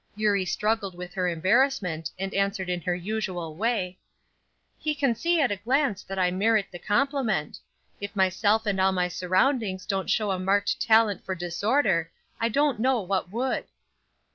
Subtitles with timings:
[0.15, 3.99] Eurie struggled with her embarrassment, and answered in her usual way:
[4.79, 7.59] "He can see at a glance that I merit the compliment.
[7.99, 12.09] If myself and all my surroundings don't show a marked talent for disorder,
[12.39, 13.65] I don't know what would."